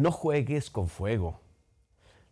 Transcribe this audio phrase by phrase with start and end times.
[0.00, 1.40] no juegues con fuego.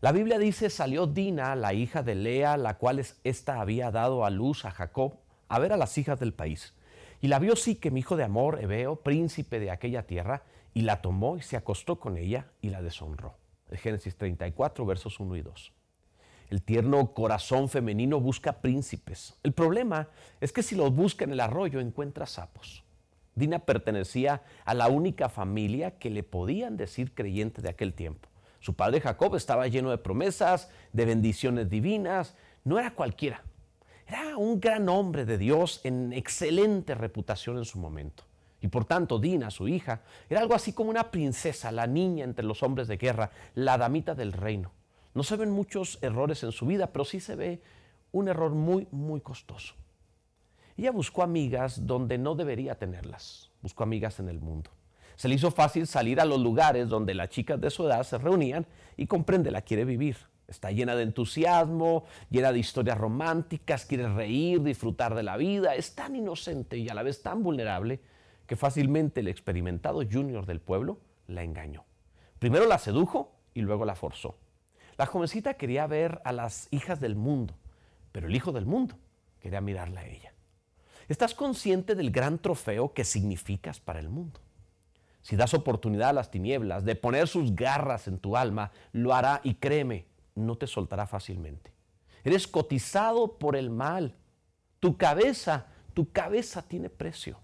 [0.00, 4.30] La Biblia dice, salió Dina, la hija de Lea, la cual ésta había dado a
[4.30, 6.72] luz a Jacob, a ver a las hijas del país.
[7.20, 7.54] Y la vio
[7.90, 12.00] mi hijo de Amor, Ebeo, príncipe de aquella tierra, y la tomó y se acostó
[12.00, 13.34] con ella y la deshonró.
[13.68, 15.72] El Génesis 34, versos 1 y 2.
[16.48, 19.34] El tierno corazón femenino busca príncipes.
[19.42, 20.08] El problema
[20.40, 22.82] es que si los busca en el arroyo encuentra sapos.
[23.38, 28.28] Dina pertenecía a la única familia que le podían decir creyente de aquel tiempo.
[28.60, 32.34] Su padre Jacob estaba lleno de promesas, de bendiciones divinas.
[32.64, 33.44] No era cualquiera.
[34.06, 38.24] Era un gran hombre de Dios en excelente reputación en su momento.
[38.60, 42.44] Y por tanto, Dina, su hija, era algo así como una princesa, la niña entre
[42.44, 44.72] los hombres de guerra, la damita del reino.
[45.14, 47.62] No se ven muchos errores en su vida, pero sí se ve
[48.10, 49.74] un error muy, muy costoso.
[50.78, 54.70] Ella buscó amigas donde no debería tenerlas, buscó amigas en el mundo.
[55.16, 58.16] Se le hizo fácil salir a los lugares donde las chicas de su edad se
[58.16, 58.64] reunían
[58.96, 60.16] y comprende, la quiere vivir.
[60.46, 65.74] Está llena de entusiasmo, llena de historias románticas, quiere reír, disfrutar de la vida.
[65.74, 67.98] Es tan inocente y a la vez tan vulnerable
[68.46, 71.84] que fácilmente el experimentado junior del pueblo la engañó.
[72.38, 74.36] Primero la sedujo y luego la forzó.
[74.96, 77.54] La jovencita quería ver a las hijas del mundo,
[78.12, 78.94] pero el hijo del mundo
[79.40, 80.32] quería mirarla a ella.
[81.08, 84.40] ¿Estás consciente del gran trofeo que significas para el mundo?
[85.22, 89.40] Si das oportunidad a las tinieblas de poner sus garras en tu alma, lo hará
[89.42, 91.72] y créeme, no te soltará fácilmente.
[92.24, 94.16] Eres cotizado por el mal.
[94.80, 97.38] Tu cabeza, tu cabeza tiene precio.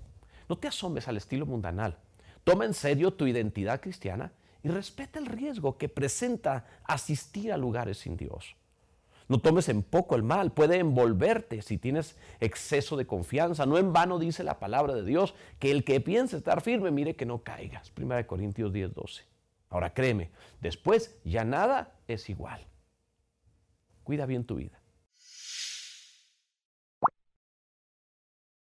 [0.46, 1.96] No te asombres al estilo mundanal.
[2.44, 7.98] Toma en serio tu identidad cristiana y respeta el riesgo que presenta asistir a lugares
[7.98, 8.56] sin Dios.
[9.28, 13.64] No tomes en poco el mal, puede envolverte si tienes exceso de confianza.
[13.64, 17.16] No en vano dice la palabra de Dios que el que piense estar firme, mire
[17.16, 17.92] que no caigas.
[17.96, 19.22] 1 Corintios 10, 12.
[19.70, 20.30] Ahora créeme,
[20.60, 22.66] después ya nada es igual.
[24.02, 24.78] Cuida bien tu vida.